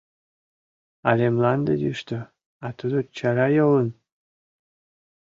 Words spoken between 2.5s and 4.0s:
а тудо чара йолын!